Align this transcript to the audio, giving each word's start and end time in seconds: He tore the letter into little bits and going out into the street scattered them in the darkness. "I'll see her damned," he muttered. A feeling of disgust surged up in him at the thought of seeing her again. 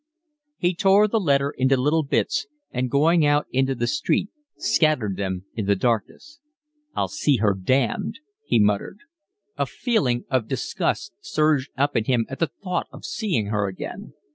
He 0.57 0.73
tore 0.73 1.07
the 1.07 1.19
letter 1.19 1.51
into 1.55 1.77
little 1.77 2.01
bits 2.01 2.47
and 2.71 2.89
going 2.89 3.23
out 3.23 3.45
into 3.51 3.75
the 3.75 3.85
street 3.85 4.29
scattered 4.57 5.15
them 5.15 5.45
in 5.53 5.67
the 5.67 5.75
darkness. 5.75 6.39
"I'll 6.95 7.07
see 7.07 7.37
her 7.37 7.53
damned," 7.53 8.19
he 8.43 8.57
muttered. 8.57 8.97
A 9.59 9.67
feeling 9.67 10.25
of 10.27 10.47
disgust 10.47 11.13
surged 11.21 11.69
up 11.77 11.95
in 11.95 12.05
him 12.05 12.25
at 12.29 12.39
the 12.39 12.47
thought 12.63 12.87
of 12.91 13.05
seeing 13.05 13.49
her 13.49 13.67
again. 13.67 14.13